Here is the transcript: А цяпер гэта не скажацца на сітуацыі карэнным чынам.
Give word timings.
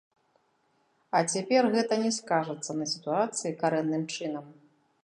А 1.19 1.21
цяпер 1.35 1.63
гэта 1.75 1.93
не 2.05 2.11
скажацца 2.17 2.71
на 2.81 2.85
сітуацыі 2.95 3.57
карэнным 3.63 4.03
чынам. 4.19 4.45